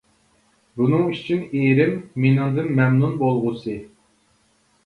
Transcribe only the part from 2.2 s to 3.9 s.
مېنىڭدىن مەمنۇن بولغۇسى.